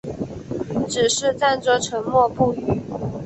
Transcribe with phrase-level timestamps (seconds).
[0.89, 2.81] 只是站着沉默不语